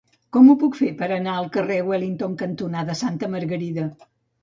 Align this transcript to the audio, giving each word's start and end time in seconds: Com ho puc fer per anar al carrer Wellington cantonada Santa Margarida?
Com 0.37 0.47
ho 0.49 0.55
puc 0.63 0.77
fer 0.79 0.89
per 1.01 1.09
anar 1.17 1.35
al 1.43 1.51
carrer 1.59 1.79
Wellington 1.91 2.41
cantonada 2.43 3.01
Santa 3.07 3.35
Margarida? 3.39 3.91